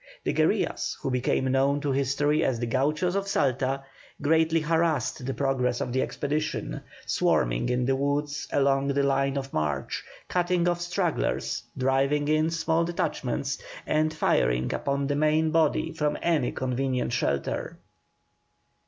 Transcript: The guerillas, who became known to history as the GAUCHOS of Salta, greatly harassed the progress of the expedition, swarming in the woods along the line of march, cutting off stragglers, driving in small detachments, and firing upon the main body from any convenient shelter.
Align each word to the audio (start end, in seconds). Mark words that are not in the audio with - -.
The 0.23 0.33
guerillas, 0.33 0.97
who 1.03 1.11
became 1.11 1.51
known 1.51 1.79
to 1.81 1.91
history 1.91 2.43
as 2.43 2.59
the 2.59 2.65
GAUCHOS 2.65 3.13
of 3.13 3.27
Salta, 3.27 3.83
greatly 4.19 4.59
harassed 4.61 5.23
the 5.27 5.33
progress 5.35 5.79
of 5.79 5.93
the 5.93 6.01
expedition, 6.01 6.81
swarming 7.05 7.69
in 7.69 7.85
the 7.85 7.95
woods 7.95 8.47
along 8.51 8.87
the 8.87 9.03
line 9.03 9.37
of 9.37 9.53
march, 9.53 10.03
cutting 10.27 10.67
off 10.67 10.81
stragglers, 10.81 11.61
driving 11.77 12.27
in 12.29 12.49
small 12.49 12.83
detachments, 12.83 13.59
and 13.85 14.11
firing 14.11 14.73
upon 14.73 15.05
the 15.05 15.15
main 15.15 15.51
body 15.51 15.93
from 15.93 16.17
any 16.23 16.51
convenient 16.51 17.13
shelter. 17.13 17.77